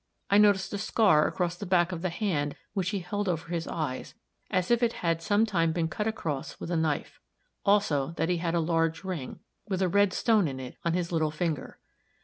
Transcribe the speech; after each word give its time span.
I 0.31 0.39
noticed 0.39 0.73
a 0.73 0.79
scar 0.79 1.27
across 1.27 1.55
the 1.55 1.67
back 1.67 1.91
of 1.91 2.01
the 2.01 2.09
hand 2.09 2.55
which 2.73 2.89
he 2.89 3.01
held 3.01 3.29
over 3.29 3.49
his 3.49 3.67
eyes, 3.67 4.15
as 4.49 4.71
if 4.71 4.81
it 4.81 4.93
had 5.05 5.21
sometime 5.21 5.71
been 5.71 5.87
cut 5.89 6.07
across 6.07 6.59
with 6.59 6.71
a 6.71 6.75
knife; 6.75 7.19
also 7.65 8.09
that 8.17 8.27
he 8.27 8.37
had 8.37 8.55
a 8.55 8.59
large 8.59 9.03
ring, 9.03 9.41
with 9.67 9.79
a 9.83 9.87
red 9.87 10.11
stone 10.11 10.47
in 10.47 10.59
it, 10.59 10.75
on 10.83 10.93
his 10.93 11.11
little 11.11 11.29
finger. 11.29 11.77